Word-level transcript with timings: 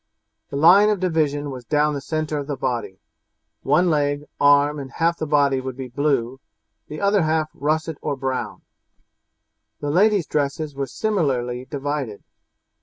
The 0.49 0.55
line 0.55 0.89
of 0.89 0.99
division 0.99 1.51
was 1.51 1.63
down 1.63 1.93
the 1.93 2.01
centre 2.01 2.39
of 2.39 2.47
the 2.47 2.57
body; 2.57 2.97
one 3.61 3.91
leg, 3.91 4.23
arm, 4.39 4.79
and 4.79 4.89
half 4.93 5.19
the 5.19 5.27
body 5.27 5.61
would 5.61 5.77
be 5.77 5.89
blue, 5.89 6.39
the 6.87 6.99
other 6.99 7.21
half 7.21 7.51
russet 7.53 7.99
or 8.01 8.15
brown. 8.15 8.63
The 9.79 9.91
ladies' 9.91 10.25
dresses 10.25 10.73
were 10.73 10.87
similarly 10.87 11.65
divided. 11.65 12.23